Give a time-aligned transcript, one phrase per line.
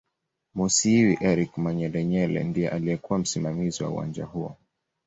[0.55, 4.57] Musiiwa Eric Manyelenyele ndiye aliyekuw msimamizi wa uwanja huo